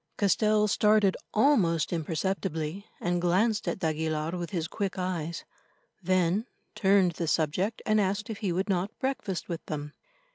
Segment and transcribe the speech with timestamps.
[0.17, 5.43] Castell started almost imperceptibly, and glanced at d'Aguilar with his quick eyes,
[6.01, 9.93] then turned the subject and asked if he would not breakfast with them.